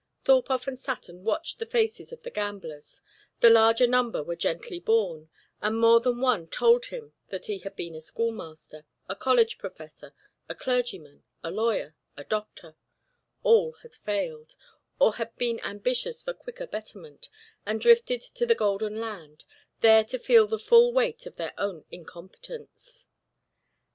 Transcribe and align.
Thorpe 0.25 0.49
often 0.49 0.77
sat 0.77 1.09
and 1.09 1.23
watched 1.23 1.59
the 1.59 1.65
faces 1.67 2.11
of 2.11 2.23
the 2.23 2.31
gamblers: 2.31 3.03
the 3.39 3.51
larger 3.51 3.85
number 3.85 4.23
were 4.23 4.35
gently 4.35 4.79
born, 4.79 5.29
and 5.61 5.79
more 5.79 5.99
than 5.99 6.19
one 6.21 6.47
told 6.47 6.85
him 6.85 7.13
that 7.29 7.45
he 7.45 7.59
had 7.59 7.75
been 7.75 7.93
a 7.93 8.01
schoolmaster, 8.01 8.87
a 9.07 9.15
college 9.15 9.59
professor, 9.59 10.11
a 10.49 10.55
clergyman, 10.55 11.21
a 11.43 11.51
lawyer, 11.51 11.95
a 12.17 12.23
doctor 12.23 12.75
all 13.43 13.73
had 13.83 13.93
failed, 13.93 14.55
or 14.97 15.13
had 15.17 15.35
been 15.37 15.59
ambitious 15.59 16.23
for 16.23 16.33
quicker 16.33 16.65
betterment, 16.65 17.29
and 17.63 17.79
drifted 17.79 18.21
to 18.21 18.47
the 18.47 18.55
golden 18.55 18.99
land, 18.99 19.45
there 19.81 20.03
to 20.03 20.17
feel 20.17 20.47
the 20.47 20.57
full 20.57 20.91
weight 20.91 21.27
of 21.27 21.35
their 21.35 21.53
own 21.59 21.85
incompetence. 21.91 23.05